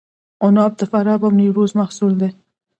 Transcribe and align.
عناب 0.45 0.71
د 0.79 0.81
فراه 0.91 1.19
او 1.25 1.29
نیمروز 1.39 1.71
محصول 1.79 2.13
دی. 2.21 2.29